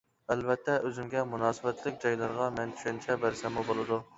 ئەلۋەتتە 0.35 0.77
ئۆزۈمگە 0.87 1.21
مۇناسىۋەتلىك 1.35 2.01
جايلارغا 2.07 2.49
مەن 2.59 2.73
چۈشەنچە 2.81 3.21
بەرسەممۇ 3.27 3.71
بولىدۇ. 3.71 4.05